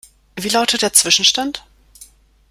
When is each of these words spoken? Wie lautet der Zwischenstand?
Wie 0.35 0.49
lautet 0.49 0.81
der 0.81 0.93
Zwischenstand? 0.93 1.63